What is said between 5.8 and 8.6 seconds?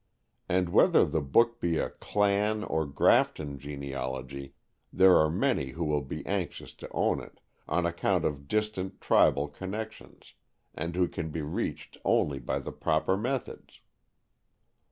will be anxious to own it, on account of